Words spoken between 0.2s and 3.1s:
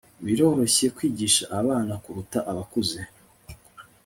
biroroshye kwigisha abana kuruta abakuze